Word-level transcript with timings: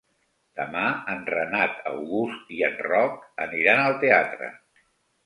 Demà 0.59 0.85
en 1.15 1.19
Renat 1.33 1.77
August 1.91 2.49
i 2.55 2.63
en 2.71 2.79
Roc 2.87 3.21
aniran 3.47 3.83
al 3.83 3.99
teatre. 4.05 4.49